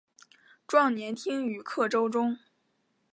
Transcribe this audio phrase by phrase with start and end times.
[0.65, 2.39] 壮年听雨客舟中。